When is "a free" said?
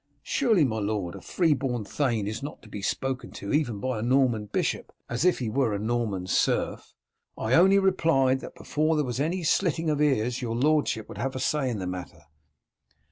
1.13-1.53